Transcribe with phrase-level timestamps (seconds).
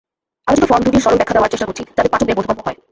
[0.47, 2.77] আলোচিত ফরম দুটির সরল ব্যাখ্যা দেওয়ার চেষ্টা করছি, যাতে পাঠকদের বোধগম্য হয়।